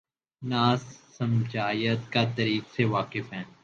[0.41, 0.63] نہ
[1.17, 3.43] سماجیات کا" تاریخ سے واقف ہیں۔